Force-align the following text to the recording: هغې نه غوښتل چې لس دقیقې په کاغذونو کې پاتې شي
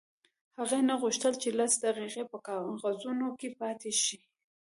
هغې 0.57 0.79
نه 0.89 0.95
غوښتل 1.01 1.33
چې 1.41 1.49
لس 1.59 1.73
دقیقې 1.85 2.23
په 2.31 2.37
کاغذونو 2.47 3.27
کې 3.39 3.49
پاتې 3.59 3.91
شي 4.03 4.17